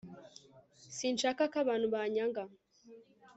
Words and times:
sinshaka 0.95 1.41
ko 1.51 1.55
abantu 1.63 1.87
banyanga 1.93 2.41